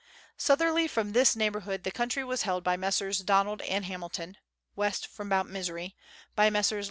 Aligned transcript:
Southerly 0.35 0.87
from 0.87 1.11
this 1.11 1.35
neighbourhood 1.35 1.83
the 1.83 1.91
country 1.91 2.23
was 2.23 2.41
held 2.41 2.63
by 2.63 2.75
Messrs. 2.75 3.19
Donald 3.19 3.61
and 3.61 3.85
Hamilton 3.85 4.35
(west 4.75 5.05
from 5.05 5.27
Mount 5.27 5.49
Misery); 5.51 5.95
by 6.35 6.49
Messrs. 6.49 6.79